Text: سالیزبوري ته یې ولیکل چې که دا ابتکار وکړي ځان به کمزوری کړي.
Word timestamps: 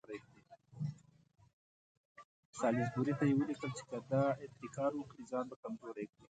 سالیزبوري 2.59 3.13
ته 3.19 3.23
یې 3.27 3.33
ولیکل 3.37 3.71
چې 3.77 3.83
که 3.89 3.97
دا 4.11 4.23
ابتکار 4.45 4.91
وکړي 4.95 5.23
ځان 5.31 5.45
به 5.49 5.55
کمزوری 5.63 6.05
کړي. 6.09 6.19